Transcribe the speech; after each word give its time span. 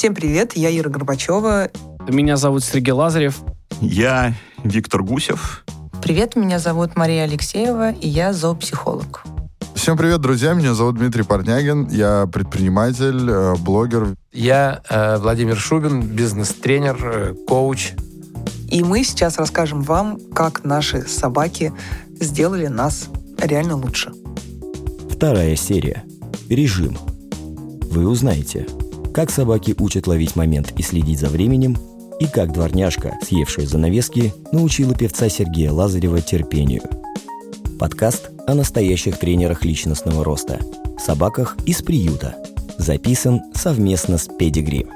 Всем 0.00 0.14
привет, 0.14 0.56
я 0.56 0.74
Ира 0.74 0.88
Горбачева. 0.88 1.68
Меня 2.08 2.38
зовут 2.38 2.64
Сергей 2.64 2.92
Лазарев. 2.92 3.42
Я 3.82 4.32
Виктор 4.64 5.02
Гусев. 5.02 5.62
Привет, 6.00 6.36
меня 6.36 6.58
зовут 6.58 6.96
Мария 6.96 7.24
Алексеева, 7.24 7.92
и 7.92 8.08
я 8.08 8.32
зоопсихолог. 8.32 9.22
Всем 9.74 9.98
привет, 9.98 10.22
друзья. 10.22 10.54
Меня 10.54 10.72
зовут 10.72 10.96
Дмитрий 10.96 11.22
Портнягин. 11.22 11.88
Я 11.88 12.26
предприниматель, 12.32 13.28
э, 13.28 13.56
блогер. 13.56 14.14
Я 14.32 14.80
э, 14.88 15.18
Владимир 15.18 15.58
Шубин, 15.58 16.00
бизнес-тренер, 16.00 16.96
э, 17.02 17.34
коуч. 17.46 17.92
И 18.70 18.82
мы 18.82 19.04
сейчас 19.04 19.36
расскажем 19.36 19.82
вам, 19.82 20.18
как 20.32 20.64
наши 20.64 21.02
собаки 21.02 21.74
сделали 22.18 22.68
нас 22.68 23.10
реально 23.36 23.76
лучше. 23.76 24.12
Вторая 25.10 25.56
серия. 25.56 26.04
Режим. 26.48 26.96
Вы 27.90 28.08
узнаете, 28.08 28.66
как 29.12 29.30
собаки 29.30 29.74
учат 29.78 30.06
ловить 30.06 30.36
момент 30.36 30.72
и 30.78 30.82
следить 30.82 31.20
за 31.20 31.28
временем, 31.28 31.76
и 32.20 32.26
как 32.26 32.52
дворняжка, 32.52 33.18
съевшая 33.22 33.66
занавески, 33.66 34.32
научила 34.52 34.94
певца 34.94 35.28
Сергея 35.28 35.72
Лазарева 35.72 36.20
терпению. 36.20 36.82
Подкаст 37.78 38.30
о 38.46 38.54
настоящих 38.54 39.18
тренерах 39.18 39.64
личностного 39.64 40.22
роста, 40.22 40.58
собаках 40.98 41.56
из 41.66 41.82
приюта. 41.82 42.36
Записан 42.78 43.40
совместно 43.54 44.18
с 44.18 44.28
Педигри. 44.28 44.86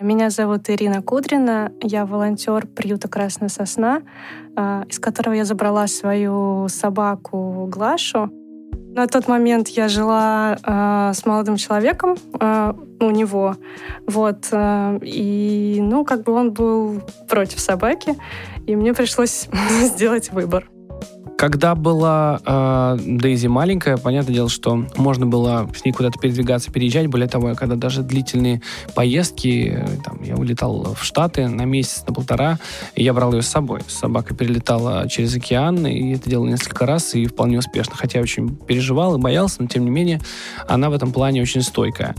Меня 0.00 0.30
зовут 0.30 0.68
Ирина 0.68 1.00
Кудрина, 1.00 1.70
я 1.80 2.06
волонтер 2.06 2.66
приюта 2.66 3.08
«Красная 3.08 3.48
сосна», 3.48 4.02
а, 4.56 4.84
из 4.88 4.98
которого 4.98 5.34
я 5.34 5.44
забрала 5.44 5.86
свою 5.86 6.66
собаку 6.68 7.68
Глашу. 7.70 8.30
На 8.94 9.06
тот 9.06 9.26
момент 9.26 9.68
я 9.68 9.88
жила 9.88 10.58
э, 10.62 11.12
с 11.14 11.24
молодым 11.24 11.56
человеком 11.56 12.16
э, 12.38 12.74
у 13.00 13.10
него, 13.10 13.56
вот, 14.06 14.48
э, 14.52 14.98
и, 15.02 15.78
ну, 15.80 16.04
как 16.04 16.24
бы 16.24 16.32
он 16.32 16.52
был 16.52 17.00
против 17.26 17.58
собаки, 17.58 18.16
и 18.66 18.76
мне 18.76 18.92
пришлось 18.92 19.48
сделать 19.82 20.30
выбор. 20.30 20.71
Когда 21.42 21.74
была 21.74 22.40
э, 22.46 22.98
Дейзи 23.04 23.48
маленькая, 23.48 23.96
понятное 23.96 24.32
дело, 24.32 24.48
что 24.48 24.86
можно 24.94 25.26
было 25.26 25.68
с 25.74 25.84
ней 25.84 25.90
куда-то 25.90 26.16
передвигаться, 26.20 26.70
переезжать. 26.70 27.08
Более 27.08 27.26
того, 27.26 27.56
когда 27.56 27.74
даже 27.74 28.04
длительные 28.04 28.62
поездки, 28.94 29.76
э, 29.76 29.88
там, 30.04 30.22
я 30.22 30.36
улетал 30.36 30.94
в 30.94 31.02
Штаты 31.04 31.48
на 31.48 31.64
месяц, 31.64 32.04
на 32.06 32.14
полтора, 32.14 32.60
и 32.94 33.02
я 33.02 33.12
брал 33.12 33.32
ее 33.32 33.42
с 33.42 33.48
собой. 33.48 33.80
Собака 33.88 34.36
перелетала 34.36 35.08
через 35.08 35.34
океан, 35.34 35.84
и 35.84 36.14
это 36.14 36.30
делал 36.30 36.46
несколько 36.46 36.86
раз, 36.86 37.16
и 37.16 37.26
вполне 37.26 37.58
успешно. 37.58 37.94
Хотя 37.96 38.20
я 38.20 38.22
очень 38.22 38.54
переживал 38.54 39.16
и 39.16 39.20
боялся, 39.20 39.62
но 39.62 39.66
тем 39.66 39.84
не 39.84 39.90
менее 39.90 40.20
она 40.68 40.90
в 40.90 40.92
этом 40.92 41.10
плане 41.10 41.42
очень 41.42 41.62
стойкая. 41.62 42.14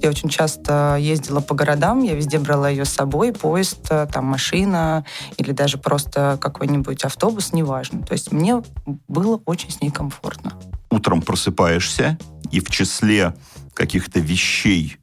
Я 0.00 0.10
очень 0.10 0.28
часто 0.28 0.96
ездила 0.96 1.40
по 1.40 1.54
городам, 1.54 2.02
я 2.02 2.14
везде 2.14 2.38
брала 2.38 2.68
ее 2.68 2.84
с 2.84 2.90
собой, 2.90 3.32
поезд, 3.32 3.88
э, 3.90 4.06
там 4.12 4.26
машина 4.26 5.04
или 5.36 5.50
даже 5.50 5.76
просто 5.76 6.38
какой-нибудь 6.40 7.04
автобус, 7.04 7.52
неважно. 7.52 8.02
То 8.02 8.12
есть 8.12 8.30
мне 8.30 8.62
было 9.08 9.40
очень 9.44 9.70
с 9.70 9.80
ней 9.80 9.90
комфортно. 9.90 10.54
Утром 10.90 11.20
просыпаешься, 11.20 12.16
и 12.52 12.60
в 12.60 12.70
числе 12.70 13.34
каких-то 13.74 14.20
вещей, 14.20 14.98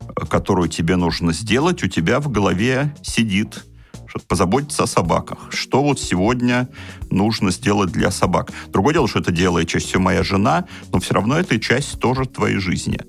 э, 0.00 0.26
которые 0.26 0.68
тебе 0.68 0.94
нужно 0.94 1.32
сделать, 1.32 1.82
у 1.82 1.88
тебя 1.88 2.20
в 2.20 2.30
голове 2.30 2.94
сидит 3.02 3.64
позаботиться 4.28 4.84
о 4.84 4.86
собаках. 4.86 5.48
Что 5.50 5.82
вот 5.82 6.00
сегодня 6.00 6.68
нужно 7.10 7.50
сделать 7.50 7.90
для 7.90 8.10
собак. 8.10 8.50
Другое 8.68 8.94
дело, 8.94 9.08
что 9.08 9.18
это 9.18 9.32
делает 9.32 9.68
чаще 9.68 9.86
всего 9.86 10.02
моя 10.02 10.22
жена, 10.22 10.64
но 10.92 11.00
все 11.00 11.14
равно 11.14 11.38
это 11.38 11.60
часть 11.60 11.98
тоже 11.98 12.24
твоей 12.24 12.56
жизни 12.56 13.00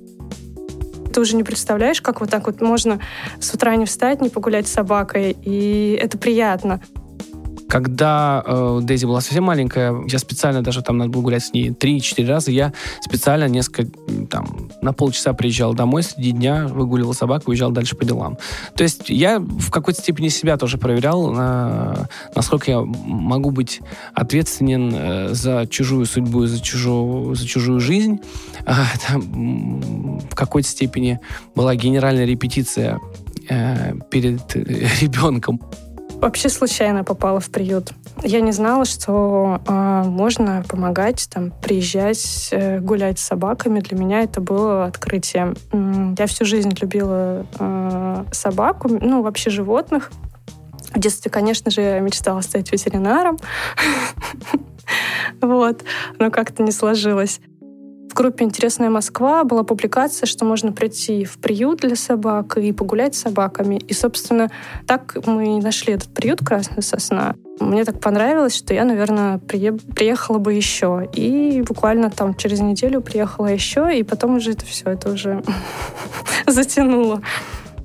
ты 1.17 1.21
уже 1.21 1.35
не 1.35 1.43
представляешь, 1.43 1.99
как 1.99 2.21
вот 2.21 2.29
так 2.29 2.45
вот 2.45 2.61
можно 2.61 2.99
с 3.39 3.51
утра 3.51 3.75
не 3.75 3.87
встать, 3.87 4.21
не 4.21 4.29
погулять 4.29 4.67
с 4.67 4.71
собакой, 4.71 5.35
и 5.41 5.99
это 5.99 6.15
приятно. 6.15 6.79
Когда 7.67 8.43
э, 8.45 8.79
Дейзи 8.83 9.05
была 9.05 9.21
совсем 9.21 9.43
маленькая, 9.43 9.95
я 10.07 10.19
специально 10.19 10.61
даже 10.61 10.81
там 10.81 10.97
надо 10.97 11.11
было 11.11 11.21
гулять 11.21 11.43
с 11.43 11.53
ней 11.53 11.69
3-4 11.69 12.27
раза, 12.27 12.51
я 12.51 12.73
специально 13.01 13.47
несколько, 13.47 13.91
там, 14.29 14.69
на 14.81 14.93
полчаса 14.93 15.33
приезжал 15.33 15.73
домой 15.73 16.03
среди 16.03 16.31
дня, 16.31 16.67
выгуливал 16.67 17.13
собаку, 17.13 17.51
уезжал 17.51 17.71
дальше 17.71 17.95
по 17.95 18.05
делам. 18.05 18.37
То 18.75 18.83
есть 18.83 19.09
я 19.09 19.39
в 19.39 19.69
какой-то 19.69 20.01
степени 20.01 20.29
себя 20.29 20.57
тоже 20.57 20.77
проверял, 20.77 21.31
на, 21.31 22.07
насколько 22.35 22.71
я 22.71 22.81
могу 22.81 23.51
быть 23.51 23.81
ответственен 24.13 24.93
э, 24.93 25.33
за 25.33 25.67
чужую 25.67 26.05
судьбу, 26.05 26.45
за 26.45 26.61
чужую, 26.61 27.35
за 27.35 27.45
чужую 27.45 27.79
жизнь. 27.79 28.19
А, 28.65 28.85
там, 29.07 30.19
в 30.19 30.35
какой-то 30.35 30.67
степени 30.67 31.19
была 31.55 31.75
генеральная 31.75 32.25
репетиция 32.25 32.99
э, 33.49 33.93
перед 34.09 34.55
ребенком 34.55 35.61
вообще 36.21 36.49
случайно 36.49 37.03
попала 37.03 37.39
в 37.39 37.49
приют. 37.49 37.91
Я 38.23 38.41
не 38.41 38.51
знала, 38.51 38.85
что 38.85 39.61
э, 39.67 40.03
можно 40.05 40.63
помогать, 40.67 41.27
там, 41.31 41.51
приезжать, 41.51 42.49
э, 42.51 42.79
гулять 42.79 43.19
с 43.19 43.23
собаками. 43.23 43.79
Для 43.79 43.97
меня 43.97 44.21
это 44.21 44.41
было 44.41 44.85
открытие. 44.85 45.53
Я 46.17 46.27
всю 46.27 46.45
жизнь 46.45 46.73
любила 46.81 47.45
э, 47.59 48.23
собаку, 48.31 48.89
ну, 48.89 49.21
вообще 49.21 49.49
животных. 49.49 50.11
В 50.93 50.99
детстве, 50.99 51.29
конечно 51.29 51.69
же, 51.69 51.81
я 51.81 51.99
мечтала 51.99 52.41
стать 52.41 52.71
ветеринаром. 52.71 53.37
Вот. 55.41 55.83
Но 56.17 56.31
как-то 56.31 56.63
не 56.63 56.71
сложилось 56.71 57.41
группе 58.17 58.43
«Интересная 58.43 58.89
Москва» 58.89 59.43
была 59.43 59.63
публикация, 59.63 60.25
что 60.25 60.43
можно 60.43 60.71
прийти 60.71 61.23
в 61.23 61.37
приют 61.37 61.81
для 61.81 61.95
собак 61.95 62.57
и 62.57 62.71
погулять 62.71 63.15
с 63.15 63.21
собаками. 63.21 63.75
И, 63.75 63.93
собственно, 63.93 64.49
так 64.87 65.15
мы 65.27 65.61
нашли 65.61 65.93
этот 65.93 66.09
приют 66.09 66.39
«Красная 66.39 66.81
сосна». 66.81 67.35
Мне 67.59 67.85
так 67.85 67.99
понравилось, 67.99 68.55
что 68.55 68.73
я, 68.73 68.85
наверное, 68.85 69.37
приехала 69.37 70.39
бы 70.39 70.53
еще. 70.53 71.07
И 71.13 71.61
буквально 71.61 72.09
там 72.09 72.33
через 72.35 72.59
неделю 72.59 73.01
приехала 73.01 73.47
еще, 73.47 73.95
и 73.95 74.03
потом 74.03 74.37
уже 74.37 74.51
это 74.51 74.65
все, 74.65 74.89
это 74.89 75.11
уже 75.11 75.43
затянуло 76.47 77.21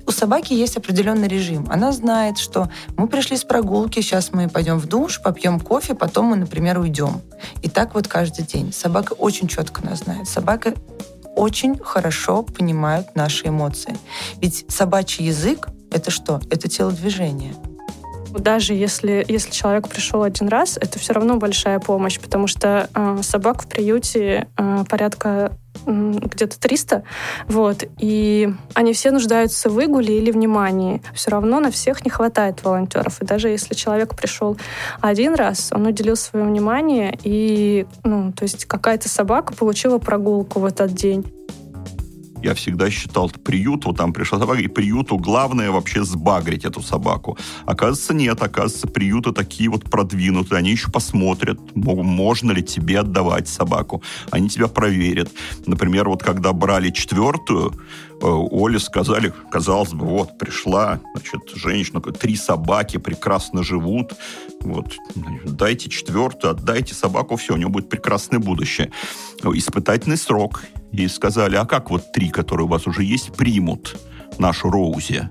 у 0.05 0.11
собаки 0.11 0.53
есть 0.53 0.77
определенный 0.77 1.27
режим. 1.27 1.67
Она 1.69 1.91
знает, 1.91 2.37
что 2.37 2.69
мы 2.97 3.07
пришли 3.07 3.37
с 3.37 3.43
прогулки, 3.43 4.01
сейчас 4.01 4.31
мы 4.31 4.49
пойдем 4.49 4.77
в 4.77 4.87
душ, 4.87 5.21
попьем 5.21 5.59
кофе, 5.59 5.95
потом 5.95 6.27
мы, 6.27 6.35
например, 6.35 6.79
уйдем. 6.79 7.21
И 7.61 7.69
так 7.69 7.93
вот 7.95 8.07
каждый 8.07 8.45
день. 8.45 8.73
Собака 8.73 9.13
очень 9.13 9.47
четко 9.47 9.83
нас 9.83 9.99
знает. 9.99 10.27
Собака 10.27 10.73
очень 11.35 11.77
хорошо 11.79 12.43
понимают 12.43 13.15
наши 13.15 13.47
эмоции. 13.47 13.97
Ведь 14.41 14.65
собачий 14.67 15.25
язык— 15.25 15.69
это 15.91 16.11
что? 16.11 16.41
Это 16.49 16.67
телодвижение. 16.67 17.55
Даже 18.39 18.73
если, 18.73 19.25
если 19.27 19.51
человек 19.51 19.87
пришел 19.87 20.23
один 20.23 20.47
раз, 20.47 20.77
это 20.77 20.99
все 20.99 21.13
равно 21.13 21.37
большая 21.37 21.79
помощь, 21.79 22.19
потому 22.19 22.47
что 22.47 22.89
э, 22.93 23.19
собак 23.21 23.63
в 23.63 23.67
приюте 23.67 24.47
э, 24.57 24.83
порядка 24.89 25.51
где-то 25.85 26.59
300, 26.59 27.03
вот, 27.47 27.83
и 27.99 28.53
они 28.73 28.93
все 28.93 29.11
нуждаются 29.11 29.69
в 29.69 29.73
выгуле 29.73 30.17
или 30.17 30.31
внимании. 30.31 31.01
Все 31.13 31.31
равно 31.31 31.59
на 31.59 31.71
всех 31.71 32.05
не 32.05 32.11
хватает 32.11 32.63
волонтеров, 32.63 33.21
и 33.21 33.25
даже 33.25 33.49
если 33.49 33.73
человек 33.73 34.15
пришел 34.15 34.57
один 35.01 35.33
раз, 35.33 35.71
он 35.73 35.87
уделил 35.87 36.15
свое 36.15 36.45
внимание, 36.45 37.17
и, 37.23 37.85
ну, 38.03 38.31
то 38.31 38.43
есть 38.43 38.65
какая-то 38.65 39.09
собака 39.09 39.53
получила 39.53 39.97
прогулку 39.97 40.59
в 40.59 40.65
этот 40.65 40.93
день. 40.93 41.25
Я 42.43 42.53
всегда 42.55 42.89
считал, 42.89 43.29
приют, 43.29 43.85
вот 43.85 43.97
там 43.97 44.11
пришла 44.11 44.37
собака, 44.37 44.59
и 44.59 44.67
приюту 44.67 45.17
главное 45.17 45.71
вообще 45.71 46.03
сбагрить 46.03 46.65
эту 46.65 46.81
собаку. 46.81 47.37
Оказывается, 47.65 48.13
нет. 48.13 48.41
Оказывается, 48.43 48.87
приюты 48.87 49.31
такие 49.31 49.69
вот 49.69 49.85
продвинутые. 49.85 50.59
Они 50.59 50.71
еще 50.71 50.91
посмотрят, 50.91 51.59
можно 51.75 52.51
ли 52.51 52.61
тебе 52.61 52.99
отдавать 52.99 53.47
собаку. 53.47 54.03
Они 54.29 54.49
тебя 54.49 54.67
проверят. 54.67 55.31
Например, 55.65 56.09
вот 56.09 56.21
когда 56.21 56.51
брали 56.51 56.89
четвертую, 56.89 57.71
э, 58.21 58.25
Оле 58.25 58.79
сказали, 58.79 59.33
казалось 59.49 59.93
бы, 59.93 60.05
вот, 60.05 60.37
пришла, 60.37 60.99
значит, 61.13 61.41
женщина, 61.55 62.01
три 62.01 62.35
собаки 62.35 62.97
прекрасно 62.97 63.63
живут, 63.63 64.13
вот, 64.61 64.93
дайте 65.45 65.89
четвертую, 65.89 66.51
отдайте 66.51 66.93
собаку, 66.93 67.37
все, 67.37 67.53
у 67.53 67.57
него 67.57 67.69
будет 67.69 67.89
прекрасное 67.89 68.39
будущее. 68.39 68.91
Испытательный 69.43 70.17
срок 70.17 70.61
и 70.93 71.07
сказали, 71.07 71.55
а 71.55 71.65
как 71.65 71.89
вот 71.89 72.11
три, 72.13 72.29
которые 72.29 72.65
у 72.65 72.69
вас 72.69 72.87
уже 72.87 73.03
есть, 73.03 73.33
примут 73.33 73.99
нашу 74.37 74.69
Роузи? 74.69 75.29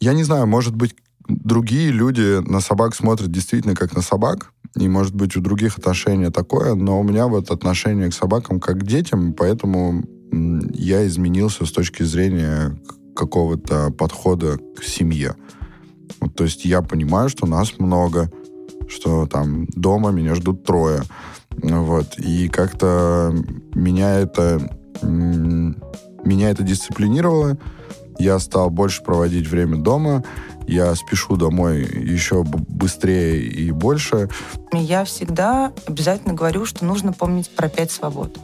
Я 0.00 0.12
не 0.12 0.24
знаю, 0.24 0.46
может 0.46 0.74
быть, 0.74 0.94
другие 1.28 1.90
люди 1.90 2.40
на 2.46 2.60
собак 2.60 2.94
смотрят 2.94 3.30
действительно 3.30 3.74
как 3.74 3.94
на 3.94 4.02
собак, 4.02 4.52
и, 4.76 4.88
может 4.88 5.14
быть, 5.14 5.36
у 5.36 5.40
других 5.40 5.78
отношение 5.78 6.30
такое, 6.30 6.74
но 6.74 7.00
у 7.00 7.02
меня 7.04 7.26
вот 7.28 7.50
отношение 7.50 8.10
к 8.10 8.14
собакам 8.14 8.58
как 8.58 8.80
к 8.80 8.86
детям, 8.86 9.32
поэтому 9.32 10.02
я 10.74 11.06
изменился 11.06 11.64
с 11.64 11.72
точки 11.72 12.02
зрения 12.02 12.76
какого-то 13.14 13.90
подхода 13.90 14.58
к 14.76 14.82
семье. 14.82 15.36
Вот, 16.20 16.34
то 16.34 16.44
есть 16.44 16.64
я 16.64 16.82
понимаю, 16.82 17.28
что 17.28 17.46
нас 17.46 17.78
много, 17.78 18.30
что 18.88 19.26
там 19.26 19.66
дома 19.66 20.10
меня 20.10 20.34
ждут 20.34 20.64
трое. 20.64 21.02
Вот. 21.62 22.18
И 22.18 22.48
как-то 22.48 23.34
меня 23.74 24.18
это 24.18 24.60
меня 25.02 26.50
это 26.50 26.62
дисциплинировало. 26.62 27.58
Я 28.18 28.38
стал 28.38 28.70
больше 28.70 29.02
проводить 29.02 29.46
время 29.46 29.76
дома. 29.76 30.24
Я 30.66 30.94
спешу 30.94 31.36
домой 31.36 31.82
еще 31.82 32.42
быстрее 32.42 33.42
и 33.42 33.70
больше. 33.70 34.30
Я 34.72 35.04
всегда 35.04 35.72
обязательно 35.86 36.34
говорю, 36.34 36.64
что 36.64 36.84
нужно 36.84 37.12
помнить 37.12 37.50
про 37.50 37.68
пять 37.68 37.90
свобод. 37.90 38.38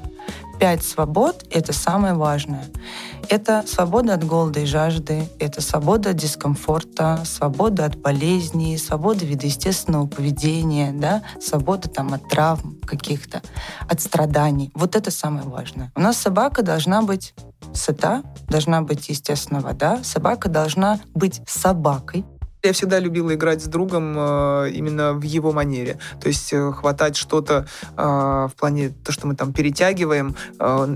Пять 0.61 0.85
свобод— 0.85 1.47
это 1.51 1.73
самое 1.73 2.13
важное. 2.13 2.67
Это 3.31 3.65
свобода 3.67 4.13
от 4.13 4.27
голода 4.27 4.61
и 4.61 4.67
жажды, 4.67 5.27
это 5.39 5.63
свобода 5.63 6.11
от 6.11 6.17
дискомфорта, 6.17 7.23
свобода 7.25 7.87
от 7.87 7.97
болезней, 7.97 8.77
свобода 8.77 9.25
вида 9.25 9.47
естественного 9.47 10.07
поведения, 10.07 10.93
да, 10.93 11.23
свобода 11.41 11.89
там, 11.89 12.13
от 12.13 12.29
травм 12.29 12.79
каких-то, 12.87 13.41
от 13.89 14.03
страданий. 14.03 14.71
Вот 14.75 14.97
это 14.97 15.11
самое 15.11 15.47
важное. 15.47 15.93
У 15.97 16.01
нас 16.03 16.19
собака 16.19 16.63
должна 16.63 17.01
быть 17.01 17.33
сыта, 17.73 18.23
должна 18.47 18.83
быть, 18.83 19.09
естественно, 19.09 19.61
вода. 19.61 20.01
Собака 20.03 20.51
должна 20.51 21.01
быть 21.15 21.41
собакой, 21.47 22.27
Я 22.63 22.73
всегда 22.75 22.99
любила 22.99 23.35
играть 23.35 23.63
с 23.63 23.67
другом 23.69 24.15
э, 24.19 24.71
именно 24.75 25.15
в 25.15 25.23
его 25.23 25.51
манере. 25.51 25.99
То 26.21 26.29
есть 26.29 26.53
э, 26.53 26.73
хватать 26.73 27.17
что-то 27.17 27.67
э, 27.97 28.03
в 28.03 28.53
плане 28.59 28.93
то, 29.03 29.13
что 29.13 29.27
мы 29.27 29.35
там 29.35 29.53
перетягиваем, 29.55 30.37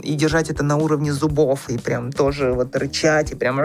и 0.03 0.15
держать 0.15 0.51
это 0.51 0.63
на 0.63 0.77
уровне 0.77 1.13
зубов, 1.13 1.71
и 1.71 1.79
прям 1.79 2.13
тоже 2.13 2.53
вот 2.53 2.77
рычать, 2.77 3.33
и 3.33 3.35
прям... 3.35 3.59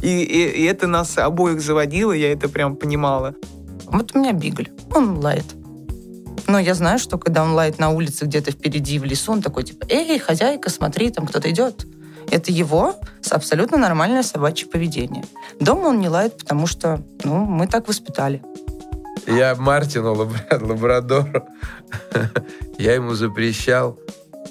И, 0.00 0.22
и- 0.22 0.60
и 0.60 0.64
это 0.64 0.86
нас 0.86 1.18
обоих 1.18 1.60
заводило, 1.60 2.12
я 2.12 2.32
это 2.32 2.48
прям 2.48 2.74
понимала. 2.76 3.34
Вот 3.86 4.14
у 4.14 4.18
меня 4.18 4.32
бигль, 4.32 4.70
он 4.94 5.18
лает. 5.18 5.44
Но 6.46 6.58
я 6.58 6.74
знаю, 6.74 6.98
что 6.98 7.18
когда 7.18 7.44
он 7.44 7.52
лает 7.52 7.78
на 7.78 7.90
улице 7.90 8.24
где-то 8.24 8.50
впереди 8.50 8.98
в 8.98 9.04
лесу, 9.04 9.32
он 9.32 9.42
такой 9.42 9.64
типа, 9.64 9.84
эй, 9.88 10.18
хозяйка, 10.18 10.70
смотри, 10.70 11.10
там 11.10 11.26
кто-то 11.26 11.50
идет. 11.50 11.86
Это 12.30 12.52
его 12.52 12.94
абсолютно 13.30 13.76
нормальное 13.78 14.22
собачье 14.22 14.68
поведение. 14.68 15.24
Дома 15.60 15.88
он 15.88 16.00
не 16.00 16.08
лает, 16.08 16.36
потому 16.38 16.66
что, 16.66 17.02
ну, 17.24 17.44
мы 17.44 17.66
так 17.66 17.88
воспитали. 17.88 18.42
Я 19.26 19.54
Мартину, 19.54 20.14
лабра- 20.14 20.64
лабрадору, 20.66 21.44
я 22.78 22.94
ему 22.94 23.14
запрещал 23.14 23.98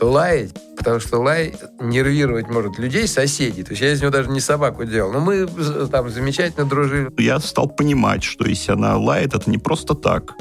лаять, 0.01 0.53
потому 0.77 0.99
что 0.99 1.17
лай 1.19 1.55
нервировать 1.79 2.47
может 2.47 2.77
людей, 2.79 3.07
соседей. 3.07 3.63
То 3.63 3.71
есть 3.71 3.81
я 3.81 3.91
из 3.91 4.01
него 4.01 4.11
даже 4.11 4.29
не 4.29 4.39
собаку 4.39 4.85
делал. 4.85 5.11
Но 5.11 5.19
мы 5.19 5.47
там 5.91 6.09
замечательно 6.09 6.65
дружили. 6.65 7.11
Я 7.17 7.39
стал 7.39 7.67
понимать, 7.67 8.23
что 8.23 8.45
если 8.47 8.71
она 8.71 8.97
лает, 8.97 9.33
это 9.33 9.49
не 9.49 9.57
просто 9.57 9.95
так. 9.95 10.33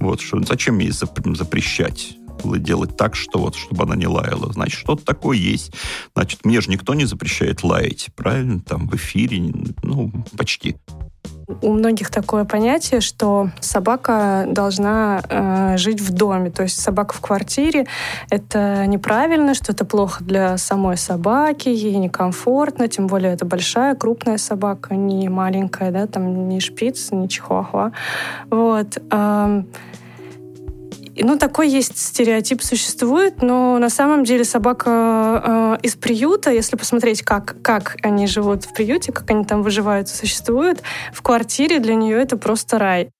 Вот, 0.00 0.20
что 0.20 0.42
зачем 0.42 0.78
ей 0.78 0.90
зап- 0.90 1.20
запрещать? 2.42 2.64
делать 2.64 2.96
так, 2.96 3.14
что 3.14 3.38
вот, 3.38 3.54
чтобы 3.54 3.84
она 3.84 3.96
не 3.96 4.06
лаяла. 4.06 4.52
Значит, 4.52 4.78
что-то 4.80 5.04
такое 5.04 5.36
есть. 5.36 5.72
Значит, 6.14 6.44
мне 6.44 6.60
же 6.60 6.70
никто 6.70 6.94
не 6.94 7.04
запрещает 7.04 7.62
лаять, 7.62 8.08
правильно? 8.16 8.60
Там 8.60 8.88
в 8.88 8.94
эфире, 8.94 9.52
ну, 9.82 10.10
почти. 10.36 10.76
У 11.62 11.72
многих 11.72 12.10
такое 12.10 12.44
понятие, 12.44 13.00
что 13.00 13.50
собака 13.60 14.46
должна 14.48 15.22
э, 15.28 15.76
жить 15.76 16.00
в 16.00 16.10
доме. 16.12 16.50
То 16.50 16.62
есть 16.62 16.80
собака 16.80 17.14
в 17.14 17.20
квартире— 17.20 17.86
это 18.30 18.86
неправильно, 18.86 19.54
что 19.54 19.72
это 19.72 19.84
плохо 19.84 20.24
для 20.24 20.56
самой 20.56 20.96
собаки, 20.96 21.68
ей 21.68 21.96
некомфортно, 21.96 22.88
тем 22.88 23.06
более 23.06 23.32
это 23.32 23.44
большая, 23.44 23.94
крупная 23.94 24.38
собака, 24.38 24.94
не 24.94 25.28
маленькая, 25.28 25.90
да, 25.90 26.06
там 26.06 26.48
не 26.48 26.60
шпиц, 26.60 27.10
не 27.10 27.28
чихуахуа. 27.28 27.92
Вот. 28.50 28.98
и, 29.10 29.64
Ну, 31.16 31.38
такой 31.38 31.68
есть 31.68 31.96
стереотип 31.96 32.62
существует, 32.62 33.42
но 33.42 33.78
на 33.78 33.88
самом 33.88 34.24
деле 34.24 34.44
собака 34.44 35.78
э, 35.80 35.86
из 35.86 35.94
приюта, 35.94 36.50
если 36.50 36.76
посмотреть, 36.76 37.22
как, 37.22 37.56
как 37.62 37.96
они 38.02 38.26
живут 38.26 38.64
в 38.64 38.72
приюте, 38.72 39.12
как 39.12 39.30
они 39.30 39.44
там 39.44 39.62
выживают 39.62 40.08
существуют, 40.08 40.82
в 41.12 41.22
квартире 41.22 41.78
для 41.78 41.94
нее 41.94 42.20
это 42.20 42.36
просто 42.36 42.78
рай. 42.78 43.10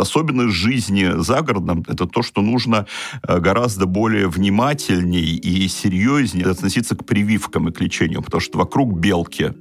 Особенность 0.00 0.54
жизни 0.54 1.20
за 1.20 1.42
городом– 1.42 1.84
это 1.88 2.06
то, 2.06 2.22
что 2.22 2.42
нужно 2.42 2.86
э, 3.26 3.38
гораздо 3.38 3.86
более 3.86 4.28
внимательней 4.28 5.36
и 5.36 5.68
серьезнее 5.68 6.46
относиться 6.46 6.96
к 6.96 7.04
прививкам 7.04 7.68
и 7.68 7.72
к 7.72 7.80
лечению, 7.80 8.22
потому 8.22 8.40
что 8.40 8.58
вокруг 8.58 8.98
белки 8.98 9.52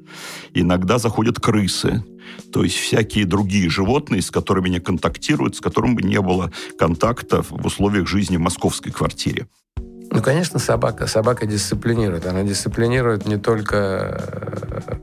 иногда 0.54 0.98
заходят 0.98 1.40
крысы, 1.40 2.04
то 2.52 2.64
есть 2.64 2.76
всякие 2.76 3.26
другие 3.26 3.70
животные, 3.70 4.22
с 4.22 4.32
которыми 4.32 4.70
не 4.70 4.80
контактируют, 4.80 5.56
с 5.56 5.62
которыми 5.62 6.02
не 6.02 6.22
было 6.22 6.52
контакта 6.78 7.42
в 7.42 7.66
условиях 7.66 8.08
жизни 8.08 8.38
в 8.38 8.42
московской 8.42 8.92
квартире. 8.92 9.48
Ну, 10.12 10.22
конечно, 10.22 10.60
собака. 10.60 11.08
Собака 11.08 11.46
дисциплинирует. 11.46 12.26
Она 12.26 12.44
дисциплинирует 12.44 13.26
не 13.26 13.38
только 13.38 14.22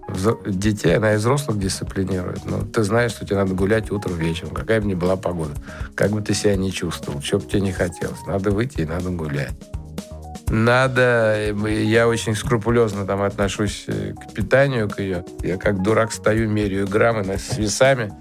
э, 0.08 0.34
детей, 0.46 0.96
она 0.96 1.14
и 1.14 1.16
взрослых 1.16 1.58
дисциплинирует. 1.58 2.44
Ну, 2.44 2.62
ты 2.62 2.82
знаешь, 2.82 3.12
что 3.12 3.26
тебе 3.26 3.36
надо 3.36 3.54
гулять 3.54 3.90
утром, 3.90 4.16
вечером, 4.16 4.54
какая 4.54 4.80
бы 4.80 4.86
ни 4.86 4.94
была 4.94 5.16
погода. 5.16 5.52
Как 5.94 6.10
бы 6.10 6.22
ты 6.22 6.34
себя 6.34 6.56
не 6.56 6.72
чувствовал, 6.72 7.20
что 7.20 7.38
бы 7.38 7.46
тебе 7.46 7.60
не 7.60 7.72
хотелось. 7.72 8.26
Надо 8.26 8.50
выйти 8.50 8.80
и 8.80 8.86
надо 8.86 9.10
гулять. 9.10 9.52
Надо... 10.48 11.34
э, 11.36 11.84
Я 11.84 12.08
очень 12.08 12.34
скрупулезно 12.34 13.04
там 13.06 13.22
отношусь 13.22 13.84
э, 13.88 14.12
к 14.14 14.32
питанию, 14.32 14.88
к 14.88 15.00
ее. 15.00 15.24
Я 15.42 15.56
как 15.56 15.82
дурак 15.82 16.12
стою, 16.12 16.48
меряю 16.48 16.86
граммы 16.86 17.24
с 17.38 17.56
весами, 17.58 18.12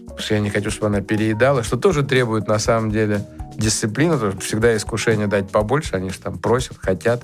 потому 0.00 0.18
что 0.18 0.34
я 0.34 0.40
не 0.40 0.50
хочу, 0.50 0.70
чтобы 0.70 0.86
она 0.88 1.00
переедала, 1.00 1.62
что 1.62 1.76
тоже 1.76 2.02
требует, 2.04 2.46
на 2.46 2.58
самом 2.58 2.90
деле, 2.90 3.24
дисциплины, 3.58 4.14
потому 4.14 4.32
что 4.32 4.40
всегда 4.40 4.74
искушение 4.76 5.26
дать 5.26 5.50
побольше, 5.50 5.96
они 5.96 6.10
же 6.10 6.18
там 6.18 6.38
просят, 6.38 6.78
хотят. 6.78 7.22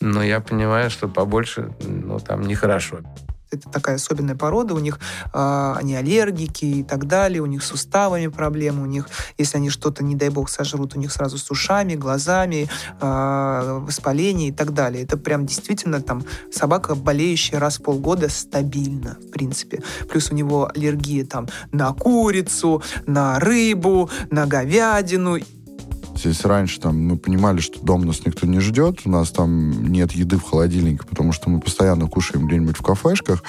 Но 0.00 0.22
я 0.22 0.40
понимаю, 0.40 0.90
что 0.90 1.06
побольше, 1.06 1.72
ну, 1.80 2.18
там 2.18 2.42
нехорошо. 2.42 3.00
Это 3.56 3.70
такая 3.70 3.96
особенная 3.96 4.36
порода, 4.36 4.74
у 4.74 4.78
них 4.78 4.98
э, 5.32 5.74
они 5.76 5.94
аллергики 5.94 6.64
и 6.64 6.82
так 6.82 7.06
далее, 7.06 7.42
у 7.42 7.46
них 7.46 7.62
с 7.62 7.68
суставами 7.68 8.28
проблемы, 8.28 8.82
у 8.82 8.86
них, 8.86 9.08
если 9.38 9.58
они 9.58 9.70
что-то, 9.70 10.04
не 10.04 10.14
дай 10.14 10.28
бог, 10.28 10.48
сожрут, 10.48 10.96
у 10.96 10.98
них 10.98 11.12
сразу 11.12 11.38
с 11.38 11.50
ушами, 11.50 11.94
глазами, 11.94 12.68
э, 13.00 13.78
воспаление 13.82 14.48
и 14.48 14.52
так 14.52 14.72
далее. 14.72 15.04
Это 15.04 15.16
прям 15.16 15.46
действительно 15.46 16.00
там 16.00 16.24
собака, 16.52 16.94
болеющая 16.94 17.58
раз 17.58 17.78
в 17.78 17.82
полгода 17.82 18.28
стабильно, 18.28 19.16
в 19.20 19.30
принципе. 19.30 19.82
Плюс 20.08 20.30
у 20.30 20.34
него 20.34 20.70
аллергия 20.74 21.24
там 21.24 21.48
на 21.72 21.92
курицу, 21.92 22.82
на 23.06 23.38
рыбу, 23.38 24.10
на 24.30 24.46
говядину. 24.46 25.38
Если 26.24 26.48
раньше 26.48 26.80
там 26.80 27.00
мы 27.00 27.16
понимали, 27.16 27.60
что 27.60 27.80
дом 27.80 28.06
нас 28.06 28.24
никто 28.24 28.46
не 28.46 28.60
ждет, 28.60 29.00
у 29.04 29.10
нас 29.10 29.30
там 29.30 29.92
нет 29.92 30.12
еды 30.12 30.38
в 30.38 30.42
холодильнике, 30.42 31.04
потому 31.08 31.32
что 31.32 31.50
мы 31.50 31.60
постоянно 31.60 32.08
кушаем 32.08 32.46
где-нибудь 32.46 32.76
в 32.76 32.82
кафешках, 32.82 33.42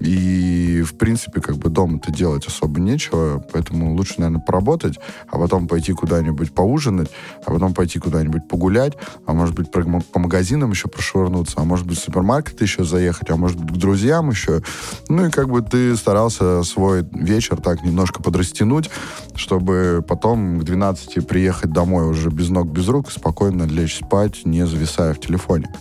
и, 0.00 0.82
в 0.82 0.96
принципе, 0.96 1.40
как 1.40 1.56
бы 1.56 1.70
дома-то 1.70 2.12
делать 2.12 2.46
особо 2.46 2.80
нечего, 2.80 3.44
поэтому 3.52 3.94
лучше, 3.94 4.14
наверное, 4.18 4.40
поработать, 4.40 4.98
а 5.28 5.38
потом 5.38 5.68
пойти 5.68 5.92
куда-нибудь 5.92 6.52
поужинать, 6.52 7.10
а 7.44 7.50
потом 7.50 7.74
пойти 7.74 7.98
куда-нибудь 7.98 8.46
погулять, 8.48 8.94
а 9.26 9.32
может 9.32 9.54
быть, 9.54 9.70
по 9.70 10.18
магазинам 10.18 10.70
еще 10.70 10.88
прошвырнуться, 10.88 11.56
а 11.58 11.64
может 11.64 11.86
быть, 11.86 11.98
в 11.98 12.02
супермаркет 12.02 12.60
еще 12.60 12.84
заехать, 12.84 13.30
а 13.30 13.36
может 13.36 13.58
быть, 13.58 13.74
к 13.74 13.78
друзьям 13.78 14.30
еще. 14.30 14.62
Ну 15.08 15.26
и 15.26 15.30
как 15.30 15.48
бы 15.48 15.62
ты 15.62 15.96
старался 15.96 16.62
свой 16.62 17.06
вечер 17.12 17.56
так 17.56 17.82
немножко 17.82 18.22
подрастянуть, 18.22 18.90
чтобы 19.34 20.04
потом 20.06 20.60
к 20.60 20.64
12 20.64 21.26
приехать 21.26 21.72
домой 21.72 22.06
уже 22.06 22.30
без 22.30 22.50
ног, 22.50 22.68
без 22.68 22.88
рук, 22.88 23.10
спокойно 23.10 23.64
лечь 23.64 23.98
спать, 23.98 24.44
не 24.44 24.66
зависая 24.66 25.14
в 25.14 25.20
телефоне. 25.20 25.72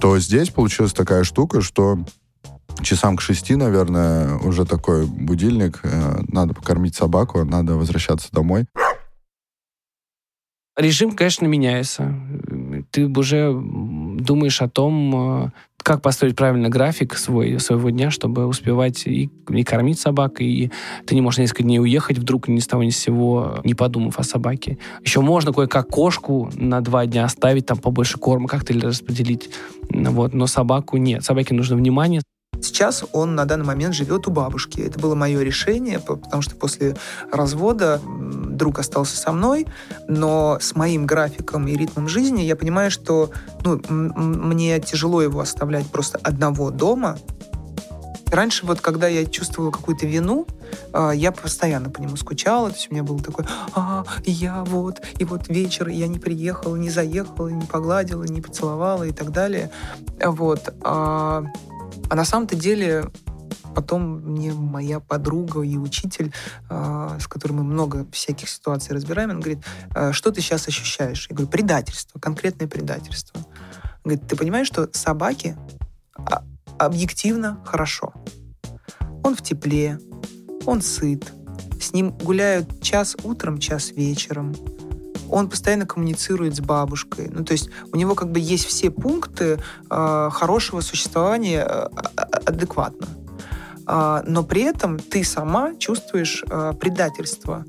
То 0.00 0.18
здесь 0.18 0.50
получилась 0.50 0.92
такая 0.92 1.24
штука, 1.24 1.60
что 1.60 1.98
часам 2.84 3.16
к 3.16 3.20
шести, 3.20 3.56
наверное, 3.56 4.36
уже 4.36 4.64
такой 4.64 5.06
будильник, 5.06 5.80
э, 5.82 6.20
надо 6.28 6.54
покормить 6.54 6.94
собаку, 6.94 7.44
надо 7.44 7.74
возвращаться 7.74 8.28
домой. 8.32 8.66
Режим, 10.76 11.12
конечно, 11.12 11.46
меняется. 11.46 12.14
Ты 12.90 13.06
уже 13.06 13.52
думаешь 13.54 14.60
о 14.60 14.68
том, 14.68 15.44
э, 15.44 15.50
как 15.84 16.02
построить 16.02 16.34
правильно 16.34 16.68
график 16.68 17.14
свой, 17.16 17.60
своего 17.60 17.90
дня, 17.90 18.10
чтобы 18.10 18.46
успевать 18.46 19.06
и, 19.06 19.30
и 19.50 19.62
кормить 19.62 20.00
собак, 20.00 20.40
и 20.40 20.72
ты 21.06 21.14
не 21.14 21.20
можешь 21.20 21.38
несколько 21.38 21.62
дней 21.62 21.78
уехать 21.78 22.18
вдруг 22.18 22.48
ни 22.48 22.58
с 22.58 22.66
того 22.66 22.82
ни 22.82 22.90
с 22.90 22.96
сего, 22.96 23.60
не 23.62 23.74
подумав 23.74 24.18
о 24.18 24.24
собаке. 24.24 24.78
Еще 25.04 25.20
можно 25.20 25.52
кое-как 25.52 25.88
кошку 25.88 26.50
на 26.54 26.80
два 26.80 27.06
дня 27.06 27.24
оставить, 27.24 27.66
там 27.66 27.78
побольше 27.78 28.18
корма 28.18 28.48
как-то 28.48 28.72
или 28.72 28.86
распределить. 28.86 29.50
Вот, 29.90 30.34
но 30.34 30.46
собаку 30.48 30.96
нет. 30.96 31.22
Собаке 31.22 31.54
нужно 31.54 31.76
внимание, 31.76 32.22
Сейчас 32.60 33.04
он 33.12 33.34
на 33.34 33.44
данный 33.44 33.64
момент 33.64 33.94
живет 33.94 34.26
у 34.26 34.30
бабушки. 34.30 34.80
Это 34.80 34.98
было 34.98 35.14
мое 35.14 35.42
решение, 35.42 35.98
по- 35.98 36.16
потому 36.16 36.42
что 36.42 36.56
после 36.56 36.96
развода 37.30 38.00
друг 38.04 38.78
остался 38.78 39.16
со 39.16 39.32
мной, 39.32 39.66
но 40.08 40.58
с 40.60 40.74
моим 40.74 41.06
графиком 41.06 41.66
и 41.68 41.76
ритмом 41.76 42.08
жизни 42.08 42.42
я 42.42 42.56
понимаю, 42.56 42.90
что 42.90 43.30
ну, 43.64 43.80
мне 43.88 44.80
тяжело 44.80 45.22
его 45.22 45.40
оставлять 45.40 45.86
просто 45.86 46.18
одного 46.22 46.70
дома. 46.70 47.18
Раньше 48.30 48.66
вот, 48.66 48.80
когда 48.80 49.06
я 49.06 49.26
чувствовала 49.26 49.70
какую-то 49.70 50.06
вину, 50.06 50.46
а, 50.92 51.12
я 51.12 51.30
постоянно 51.30 51.88
по 51.88 52.00
нему 52.00 52.16
скучала. 52.16 52.70
То 52.70 52.74
есть 52.74 52.88
у 52.90 52.94
меня 52.94 53.04
был 53.04 53.20
такой, 53.20 53.44
а, 53.74 54.04
я 54.24 54.64
вот, 54.64 55.00
и 55.18 55.24
вот 55.24 55.48
вечер, 55.48 55.88
я 55.88 56.08
не 56.08 56.18
приехала, 56.18 56.74
не 56.74 56.90
заехала, 56.90 57.48
не 57.48 57.64
погладила, 57.64 58.24
не 58.24 58.40
поцеловала 58.40 59.04
и 59.04 59.12
так 59.12 59.30
далее. 59.30 59.70
Вот. 60.20 60.74
А, 62.14 62.16
а 62.16 62.16
на 62.16 62.24
самом-то 62.24 62.54
деле 62.54 63.10
потом 63.74 64.20
мне 64.20 64.52
моя 64.52 65.00
подруга 65.00 65.62
и 65.62 65.76
учитель, 65.76 66.32
с 66.70 67.26
которой 67.26 67.54
мы 67.54 67.64
много 67.64 68.06
всяких 68.12 68.48
ситуаций 68.48 68.94
разбираем, 68.94 69.30
он 69.30 69.40
говорит, 69.40 69.64
что 70.12 70.30
ты 70.30 70.40
сейчас 70.40 70.68
ощущаешь? 70.68 71.26
Я 71.28 71.34
говорю, 71.34 71.50
предательство, 71.50 72.20
конкретное 72.20 72.68
предательство. 72.68 73.40
Он 73.40 74.00
говорит, 74.04 74.28
ты 74.28 74.36
понимаешь, 74.36 74.68
что 74.68 74.88
собаки 74.92 75.56
объективно 76.78 77.60
хорошо. 77.64 78.14
Он 79.24 79.34
в 79.34 79.42
тепле, 79.42 79.98
он 80.66 80.82
сыт, 80.82 81.32
с 81.80 81.92
ним 81.92 82.12
гуляют 82.12 82.80
час 82.80 83.16
утром, 83.24 83.58
час 83.58 83.90
вечером. 83.90 84.54
Он 85.30 85.48
постоянно 85.48 85.86
коммуницирует 85.86 86.56
с 86.56 86.60
бабушкой. 86.60 87.28
Ну, 87.30 87.44
то 87.44 87.52
есть 87.52 87.70
у 87.92 87.96
него 87.96 88.14
как 88.14 88.30
бы 88.30 88.40
есть 88.40 88.66
все 88.66 88.90
пункты 88.90 89.58
э, 89.90 90.28
хорошего 90.32 90.80
существования 90.80 91.64
э, 91.64 91.88
адекватно. 92.46 93.08
Э, 93.86 94.22
но 94.26 94.42
при 94.44 94.62
этом 94.62 94.98
ты 94.98 95.24
сама 95.24 95.74
чувствуешь 95.76 96.44
э, 96.48 96.72
предательство. 96.78 97.64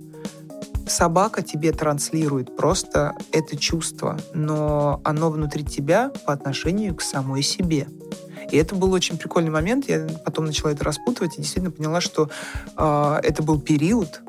Собака 0.88 1.42
тебе 1.42 1.72
транслирует 1.72 2.56
просто 2.56 3.16
это 3.32 3.58
чувство, 3.58 4.20
но 4.36 5.02
оно 5.04 5.32
внутри 5.32 5.64
тебя 5.64 6.12
по 6.28 6.34
отношению 6.34 6.94
к 6.94 7.02
самой 7.02 7.42
себе. 7.42 7.88
И 8.52 8.58
это 8.58 8.76
был 8.76 8.92
очень 8.92 9.18
прикольный 9.18 9.50
момент. 9.50 9.90
Я 9.90 10.08
потом 10.24 10.46
начала 10.46 10.72
это 10.72 10.84
распутывать 10.84 11.34
и 11.36 11.42
действительно 11.42 11.72
поняла, 11.72 12.02
что 12.02 12.30
э, 12.78 13.20
это 13.24 13.42
был 13.42 13.60
период, 13.60 14.22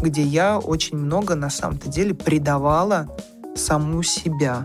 где 0.00 0.22
я 0.22 0.58
очень 0.58 0.96
много 0.96 1.34
на 1.34 1.50
самом-то 1.50 1.88
деле 1.88 2.14
предавала 2.14 3.08
саму 3.56 4.02
себя. 4.02 4.64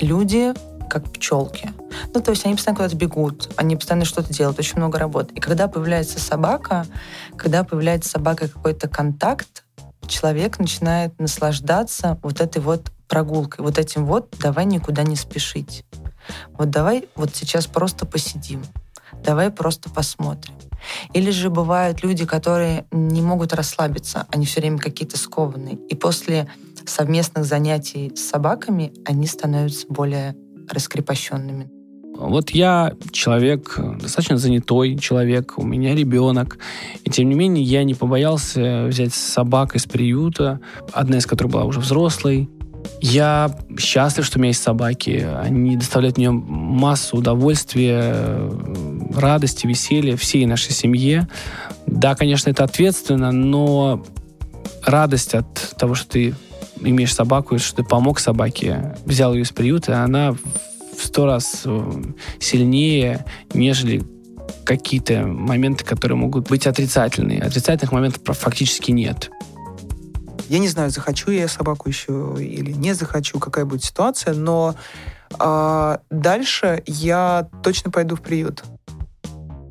Люди 0.00 0.54
как 0.88 1.10
пчелки. 1.12 1.72
Ну, 2.12 2.20
то 2.20 2.32
есть 2.32 2.44
они 2.44 2.56
постоянно 2.56 2.78
куда-то 2.78 2.96
бегут, 2.96 3.52
они 3.56 3.76
постоянно 3.76 4.04
что-то 4.04 4.32
делают, 4.32 4.58
очень 4.58 4.76
много 4.76 4.98
работы. 4.98 5.34
И 5.34 5.40
когда 5.40 5.68
появляется 5.68 6.18
собака, 6.18 6.84
когда 7.36 7.62
появляется 7.62 8.08
с 8.08 8.12
собакой 8.12 8.48
какой-то 8.48 8.88
контакт, 8.88 9.64
человек 10.06 10.58
начинает 10.58 11.18
наслаждаться 11.20 12.18
вот 12.22 12.40
этой 12.40 12.60
вот 12.60 12.90
прогулкой, 13.08 13.64
вот 13.64 13.78
этим 13.78 14.04
вот 14.04 14.34
«давай 14.40 14.64
никуда 14.64 15.04
не 15.04 15.16
спешить». 15.16 15.84
Вот 16.52 16.70
давай 16.70 17.08
вот 17.14 17.34
сейчас 17.34 17.66
просто 17.66 18.06
посидим, 18.06 18.62
давай 19.24 19.50
просто 19.50 19.90
посмотрим. 19.90 20.54
Или 21.12 21.30
же 21.30 21.50
бывают 21.50 22.02
люди, 22.02 22.24
которые 22.24 22.86
не 22.90 23.22
могут 23.22 23.52
расслабиться, 23.52 24.26
они 24.30 24.46
все 24.46 24.60
время 24.60 24.78
какие-то 24.78 25.18
скованные. 25.18 25.76
И 25.88 25.94
после 25.94 26.48
совместных 26.86 27.44
занятий 27.44 28.12
с 28.14 28.28
собаками 28.28 28.92
они 29.04 29.26
становятся 29.26 29.86
более 29.88 30.36
раскрепощенными. 30.68 31.70
Вот 32.16 32.50
я 32.50 32.92
человек, 33.12 33.78
достаточно 33.98 34.36
занятой 34.36 34.98
человек, 34.98 35.54
у 35.56 35.62
меня 35.62 35.94
ребенок, 35.94 36.58
и 37.04 37.10
тем 37.10 37.28
не 37.30 37.34
менее 37.34 37.64
я 37.64 37.82
не 37.82 37.94
побоялся 37.94 38.84
взять 38.88 39.14
собак 39.14 39.74
из 39.74 39.86
приюта, 39.86 40.60
одна 40.92 41.16
из 41.16 41.26
которых 41.26 41.52
была 41.52 41.64
уже 41.64 41.80
взрослой, 41.80 42.50
я 43.00 43.56
счастлив, 43.78 44.26
что 44.26 44.38
у 44.38 44.40
меня 44.40 44.48
есть 44.48 44.62
собаки. 44.62 45.26
Они 45.42 45.76
доставляют 45.76 46.18
мне 46.18 46.30
массу 46.30 47.16
удовольствия, 47.16 48.50
радости, 49.14 49.66
веселья 49.66 50.16
всей 50.16 50.46
нашей 50.46 50.72
семье. 50.72 51.28
Да, 51.86 52.14
конечно, 52.14 52.50
это 52.50 52.64
ответственно, 52.64 53.32
но 53.32 54.04
радость 54.84 55.34
от 55.34 55.76
того, 55.76 55.94
что 55.94 56.10
ты 56.10 56.34
имеешь 56.80 57.14
собаку, 57.14 57.58
что 57.58 57.76
ты 57.76 57.84
помог 57.84 58.20
собаке, 58.20 58.96
взял 59.04 59.34
ее 59.34 59.42
из 59.42 59.50
приюта, 59.50 60.02
она 60.02 60.32
в 60.32 61.04
сто 61.04 61.26
раз 61.26 61.62
э, 61.64 62.02
сильнее, 62.38 63.24
нежели 63.54 64.02
какие-то 64.64 65.26
моменты, 65.26 65.84
которые 65.84 66.16
могут 66.16 66.48
быть 66.48 66.66
отрицательные. 66.66 67.42
Отрицательных 67.42 67.92
моментов 67.92 68.36
фактически 68.36 68.90
нет. 68.90 69.30
Я 70.48 70.58
не 70.58 70.68
знаю, 70.68 70.90
захочу 70.90 71.30
я 71.30 71.48
собаку 71.48 71.88
еще 71.88 72.36
или 72.38 72.72
не 72.72 72.92
захочу, 72.94 73.38
какая 73.38 73.64
будет 73.64 73.84
ситуация, 73.84 74.34
но 74.34 74.74
э, 75.38 75.98
дальше 76.10 76.82
я 76.86 77.48
точно 77.62 77.90
пойду 77.90 78.16
в 78.16 78.20
приют. 78.20 78.64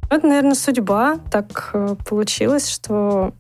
Это, 0.09 0.27
наверное, 0.27 0.55
судьба. 0.55 1.19
Так 1.31 1.69
э, 1.73 1.95
получилось, 2.07 2.69
что 2.69 3.33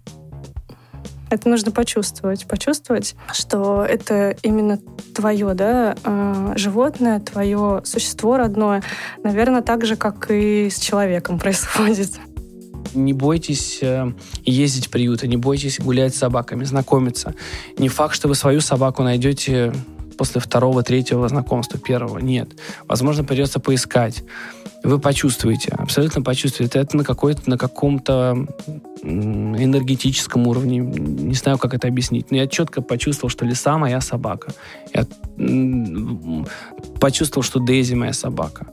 это 1.29 1.49
нужно 1.49 1.71
почувствовать. 1.71 2.45
Почувствовать, 2.47 3.15
что 3.33 3.83
это 3.83 4.35
именно 4.43 4.79
твое, 5.15 5.53
да, 5.53 5.95
э, 6.03 6.53
животное, 6.55 7.19
твое 7.19 7.81
существо 7.83 8.37
родное. 8.37 8.83
Наверное, 9.23 9.61
так 9.61 9.85
же, 9.85 9.95
как 9.95 10.29
и 10.31 10.69
с 10.69 10.79
человеком 10.79 11.39
происходит. 11.39 12.11
Не 12.93 13.13
бойтесь 13.13 13.79
э, 13.81 14.11
ездить 14.45 14.87
в 14.87 14.89
приюты, 14.89 15.27
не 15.27 15.37
бойтесь 15.37 15.79
гулять 15.79 16.15
с 16.15 16.19
собаками, 16.19 16.63
знакомиться. 16.63 17.35
Не 17.77 17.89
факт, 17.89 18.15
что 18.15 18.27
вы 18.27 18.35
свою 18.35 18.61
собаку 18.61 19.03
найдете 19.03 19.73
после 20.17 20.41
второго, 20.41 20.83
третьего 20.83 21.29
знакомства, 21.29 21.79
первого. 21.79 22.19
Нет. 22.19 22.49
Возможно, 22.87 23.23
придется 23.23 23.59
поискать. 23.59 24.23
Вы 24.83 24.99
почувствуете, 24.99 25.73
абсолютно 25.77 26.21
почувствуете. 26.21 26.79
Это 26.79 26.95
на, 26.95 27.03
какой-то, 27.03 27.49
на 27.49 27.57
каком-то 27.57 28.47
энергетическом 29.03 30.47
уровне. 30.47 30.77
Не 30.77 31.33
знаю, 31.33 31.57
как 31.57 31.73
это 31.73 31.87
объяснить. 31.87 32.31
Но 32.31 32.37
я 32.37 32.47
четко 32.47 32.81
почувствовал, 32.81 33.29
что 33.29 33.45
лиса 33.45 33.77
моя 33.77 33.99
собака. 34.01 34.53
Я 34.93 35.05
почувствовал, 36.99 37.43
что 37.43 37.59
Дейзи 37.59 37.95
моя 37.95 38.13
собака 38.13 38.67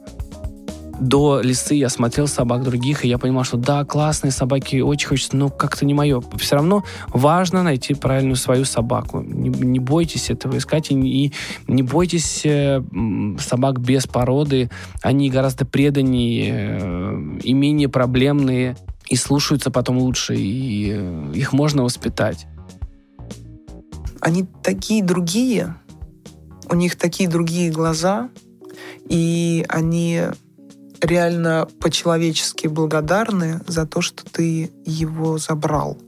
до 1.01 1.41
лисы 1.41 1.75
я 1.75 1.89
смотрел 1.89 2.27
собак 2.27 2.63
других, 2.63 3.05
и 3.05 3.09
я 3.09 3.19
понимал, 3.19 3.45
что 3.45 3.57
да, 3.57 3.85
классные 3.85 4.31
собаки, 4.31 4.81
очень 4.81 5.09
хочется, 5.09 5.37
но 5.37 5.51
как-то 5.51 5.85
не 5.85 5.95
мое. 5.95 6.23
Все 6.39 6.57
равно 6.57 6.85
важно 7.09 7.63
найти 7.63 7.95
правильную 7.95 8.37
свою 8.37 8.65
собаку. 8.65 9.21
Не, 9.21 9.49
не 9.49 9.79
бойтесь 9.79 10.31
этого 10.31 10.57
искать, 10.59 10.91
и, 10.91 10.95
и 10.95 11.33
не 11.67 11.83
бойтесь 11.83 12.43
э, 12.45 12.83
собак 13.39 13.81
без 13.81 14.07
породы. 14.07 14.71
Они 15.03 15.31
гораздо 15.31 15.67
преданнее 15.67 16.79
э, 16.81 17.39
и 17.43 17.53
менее 17.53 17.89
проблемные, 17.89 18.77
и 19.09 19.17
слушаются 19.17 19.71
потом 19.71 19.99
лучше, 19.99 20.35
и 20.37 20.93
э, 20.95 21.33
их 21.35 21.53
можно 21.53 21.83
воспитать. 21.83 22.47
Они 24.21 24.45
такие 24.63 25.05
другие, 25.05 25.77
у 26.71 26.75
них 26.75 26.97
такие 26.97 27.29
другие 27.29 27.71
глаза, 27.71 28.31
и 29.09 29.65
они 29.69 30.23
реально 31.01 31.69
по-человечески 31.81 32.67
благодарны 32.67 33.61
за 33.67 33.87
то, 33.87 34.01
что 34.01 34.25
ты 34.25 34.71
его 34.85 35.39
забрал. 35.39 35.99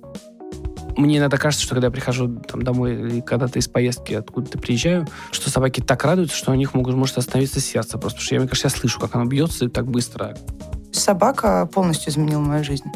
Мне 0.97 1.19
иногда 1.19 1.37
кажется, 1.37 1.65
что 1.65 1.75
когда 1.77 1.87
я 1.87 1.91
прихожу 1.93 2.29
там, 2.29 2.63
домой 2.63 2.95
или 2.95 3.21
когда-то 3.21 3.61
из 3.61 3.69
поездки 3.69 4.15
откуда-то 4.15 4.59
приезжаю, 4.59 5.07
что 5.31 5.49
собаки 5.49 5.81
так 5.81 6.05
радуются, 6.05 6.37
что 6.37 6.51
у 6.51 6.55
них 6.55 6.75
могут, 6.75 6.97
может 6.97 7.19
остановиться 7.19 7.61
сердце. 7.61 7.99
Просто 7.99 8.19
потому 8.19 8.25
что 8.25 8.35
я, 8.35 8.41
мне 8.41 8.49
кажется, 8.49 8.67
я 8.67 8.81
слышу, 8.81 8.99
как 8.99 9.15
оно 9.15 9.25
бьется 9.27 9.69
так 9.69 9.87
быстро. 9.87 10.37
Собака 10.91 11.69
полностью 11.73 12.11
изменила 12.11 12.41
мою 12.41 12.65
жизнь. 12.65 12.87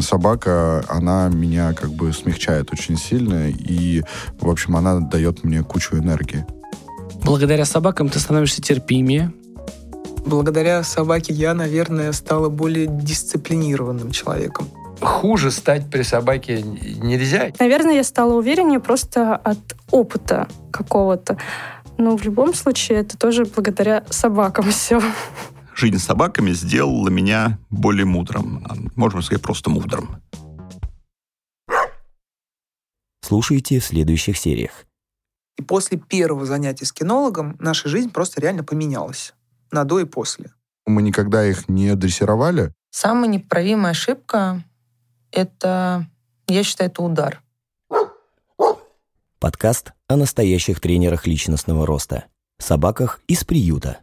Собака, 0.00 0.84
она 0.88 1.28
меня 1.28 1.74
как 1.74 1.90
бы 1.90 2.12
смягчает 2.12 2.72
очень 2.72 2.96
сильно, 2.96 3.48
и, 3.50 4.02
в 4.40 4.48
общем, 4.48 4.76
она 4.76 4.98
дает 5.00 5.44
мне 5.44 5.62
кучу 5.62 5.96
энергии. 5.96 6.44
Благодаря 7.22 7.64
собакам 7.64 8.08
ты 8.08 8.18
становишься 8.18 8.62
терпимее, 8.62 9.32
Благодаря 10.24 10.82
собаке 10.82 11.32
я, 11.32 11.54
наверное, 11.54 12.12
стала 12.12 12.48
более 12.48 12.86
дисциплинированным 12.86 14.10
человеком. 14.10 14.68
Хуже 15.00 15.50
стать 15.50 15.88
при 15.90 16.02
собаке 16.02 16.62
нельзя. 16.62 17.50
Наверное, 17.58 17.94
я 17.94 18.04
стала 18.04 18.34
увереннее 18.34 18.80
просто 18.80 19.34
от 19.34 19.58
опыта 19.90 20.46
какого-то. 20.70 21.38
Но 21.96 22.16
в 22.16 22.24
любом 22.24 22.54
случае 22.54 22.98
это 22.98 23.16
тоже 23.16 23.44
благодаря 23.44 24.04
собакам 24.10 24.64
все. 24.70 25.00
Жизнь 25.74 25.98
с 25.98 26.04
собаками 26.04 26.52
сделала 26.52 27.08
меня 27.08 27.58
более 27.70 28.04
мудрым. 28.04 28.90
Можно 28.96 29.22
сказать, 29.22 29.42
просто 29.42 29.70
мудрым. 29.70 30.16
Слушайте 33.22 33.78
в 33.78 33.84
следующих 33.84 34.36
сериях. 34.36 34.84
И 35.56 35.62
после 35.62 35.98
первого 35.98 36.44
занятия 36.44 36.84
с 36.84 36.92
кинологом 36.92 37.56
наша 37.58 37.88
жизнь 37.88 38.10
просто 38.10 38.40
реально 38.40 38.64
поменялась 38.64 39.34
на 39.70 39.84
до 39.84 40.00
и 40.00 40.04
после. 40.04 40.52
Мы 40.86 41.02
никогда 41.02 41.46
их 41.46 41.68
не 41.68 41.94
дрессировали. 41.94 42.72
Самая 42.90 43.28
неправимая 43.28 43.92
ошибка— 43.92 44.62
это, 45.32 46.06
я 46.46 46.64
считаю, 46.64 46.90
это 46.90 47.02
удар. 47.02 47.42
Подкаст 49.38 49.92
о 50.08 50.16
настоящих 50.16 50.80
тренерах 50.80 51.26
личностного 51.26 51.86
роста. 51.86 52.26
Собаках 52.58 53.20
из 53.26 53.44
приюта. 53.44 54.00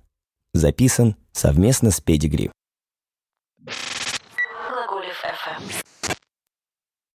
Записан 0.54 1.16
совместно 1.32 1.92
с 1.92 2.02
Педигри. 2.02 2.52